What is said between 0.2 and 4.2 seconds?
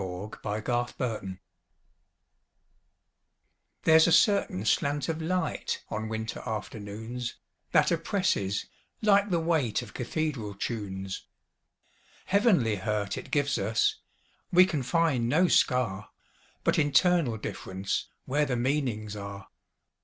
Two: Nature LXXXII THERE'S a